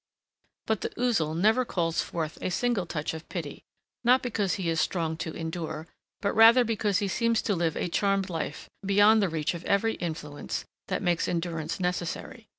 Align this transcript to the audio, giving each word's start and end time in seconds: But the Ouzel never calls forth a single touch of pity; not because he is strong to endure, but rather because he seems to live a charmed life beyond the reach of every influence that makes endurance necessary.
But 0.65 0.81
the 0.81 0.89
Ouzel 0.99 1.35
never 1.35 1.63
calls 1.63 2.01
forth 2.01 2.39
a 2.41 2.49
single 2.49 2.87
touch 2.87 3.13
of 3.13 3.29
pity; 3.29 3.61
not 4.03 4.23
because 4.23 4.55
he 4.55 4.67
is 4.67 4.81
strong 4.81 5.15
to 5.17 5.31
endure, 5.33 5.87
but 6.21 6.33
rather 6.33 6.63
because 6.63 6.97
he 6.97 7.07
seems 7.07 7.39
to 7.43 7.53
live 7.53 7.77
a 7.77 7.87
charmed 7.87 8.27
life 8.27 8.67
beyond 8.83 9.21
the 9.21 9.29
reach 9.29 9.53
of 9.53 9.63
every 9.65 9.93
influence 9.93 10.65
that 10.87 11.03
makes 11.03 11.27
endurance 11.27 11.79
necessary. 11.79 12.47